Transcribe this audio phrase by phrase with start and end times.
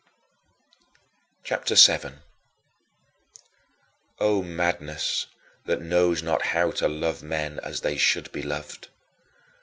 [1.43, 1.99] CHAPTER VII
[4.17, 4.17] 12.
[4.21, 5.27] O madness
[5.65, 8.87] that knows not how to love men as they should be loved!